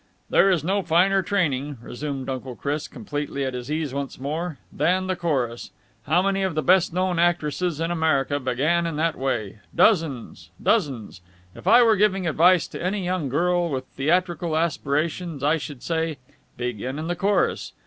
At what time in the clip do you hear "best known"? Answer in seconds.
6.63-7.19